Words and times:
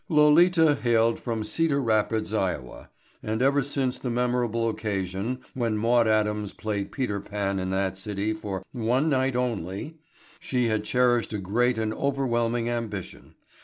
Lolita 0.09 0.73
hailed 0.73 1.19
from 1.19 1.43
Cedar 1.43 1.79
Rapids, 1.79 2.33
Ia., 2.33 2.89
and 3.21 3.39
ever 3.39 3.61
since 3.61 3.99
the 3.99 4.09
memorable 4.09 4.67
occasion 4.67 5.41
when 5.53 5.77
Maude 5.77 6.07
Adams 6.07 6.53
played 6.53 6.91
"Peter 6.91 7.19
Pan" 7.19 7.59
in 7.59 7.69
that 7.69 7.99
city 7.99 8.33
for 8.33 8.65
"one 8.71 9.09
night 9.09 9.35
only" 9.35 9.99
she 10.39 10.65
had 10.69 10.83
cherished 10.83 11.33
a 11.33 11.37
great 11.37 11.77
and 11.77 11.93
overwhelming 11.93 12.67
ambition. 12.67 13.35